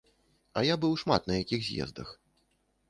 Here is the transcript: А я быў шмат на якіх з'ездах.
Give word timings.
А 0.61 0.63
я 0.69 0.75
быў 0.85 0.97
шмат 1.03 1.29
на 1.31 1.39
якіх 1.43 1.61
з'ездах. 1.69 2.09